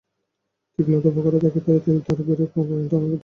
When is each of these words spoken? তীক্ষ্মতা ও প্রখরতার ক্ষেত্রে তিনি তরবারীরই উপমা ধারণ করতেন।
তীক্ষ্মতা 0.79 1.07
ও 1.09 1.13
প্রখরতার 1.15 1.51
ক্ষেত্রে 1.53 1.83
তিনি 1.85 1.99
তরবারীরই 2.07 2.45
উপমা 2.47 2.63
ধারণ 2.63 2.85
করতেন। 2.91 3.19